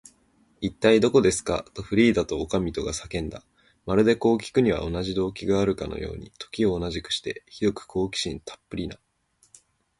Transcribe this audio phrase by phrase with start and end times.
[0.61, 3.45] 「いったい、どこですか？」と、フリーダとおかみとが叫んだ。
[3.85, 8.97] まるで、こうきくのには同じ動機があるかのように、時を同じくして、ひどく好奇心たっぷりな